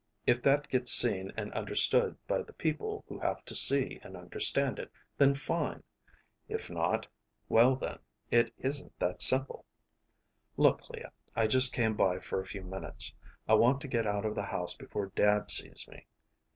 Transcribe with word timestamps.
If 0.25 0.41
that 0.41 0.67
gets 0.67 0.91
seen 0.91 1.31
and 1.37 1.53
understood 1.53 2.17
by 2.25 2.41
the 2.41 2.53
people 2.53 3.05
who 3.07 3.19
have 3.19 3.45
to 3.45 3.53
see 3.53 3.99
and 4.01 4.17
understand 4.17 4.79
it, 4.79 4.91
then 5.19 5.35
fine. 5.35 5.83
If 6.49 6.71
not, 6.71 7.05
well 7.49 7.75
then, 7.75 7.99
it 8.31 8.51
isn't 8.57 8.97
that 8.97 9.21
simple. 9.21 9.63
Look, 10.57 10.81
Clea, 10.81 11.05
I 11.35 11.45
just 11.45 11.71
came 11.71 11.93
by 11.93 12.17
for 12.17 12.41
a 12.41 12.47
few 12.47 12.63
minutes. 12.63 13.13
I 13.47 13.53
want 13.53 13.79
to 13.81 13.87
get 13.87 14.07
out 14.07 14.25
of 14.25 14.33
the 14.33 14.41
house 14.45 14.73
before 14.75 15.11
Dad 15.13 15.51
sees 15.51 15.87
me. 15.87 16.07